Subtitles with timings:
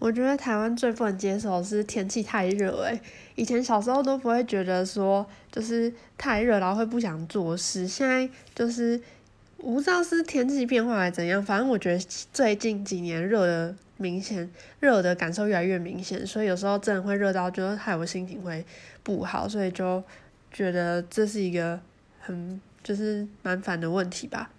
[0.00, 3.00] 我觉得台湾最不能接受是天气太热诶，
[3.34, 7.86] 以前小时候都不会觉得说就是太热，然后会不想做事。
[7.86, 8.98] 现在就是
[9.58, 11.98] 我不知道是天气变化还是怎样，反正我觉得
[12.32, 14.50] 最近几年热的明显，
[14.80, 18.64] 热的感受越来越明显，所以有时候真的会热到就得害我心情会
[19.02, 20.02] 不好，所以就
[20.50, 21.78] 觉得这是一个
[22.20, 24.50] 很，就是蛮烦的问题吧。